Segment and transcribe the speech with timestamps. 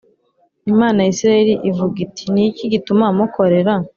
[0.71, 3.73] Imana ya Isirayeli ivuga iti Ni iki gituma mukorera